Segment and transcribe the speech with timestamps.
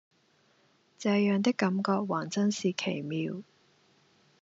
[0.97, 3.43] 這樣的感覺還真是奇妙